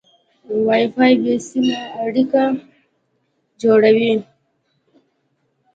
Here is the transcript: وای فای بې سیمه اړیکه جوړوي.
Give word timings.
وای 0.65 0.85
فای 0.93 1.13
بې 1.21 1.35
سیمه 1.47 1.77
اړیکه 2.03 2.43
جوړوي. 3.61 4.13